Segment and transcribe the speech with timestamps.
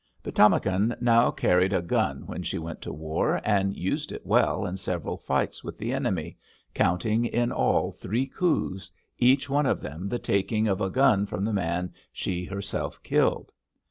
[0.23, 4.75] "Pi´tamakan now carried a gun when she went to war, and used it well in
[4.75, 6.37] several fights with the enemy,
[6.73, 11.45] counting in all three coups, each one of them the taking of a gun from
[11.45, 13.51] the man she herself killed.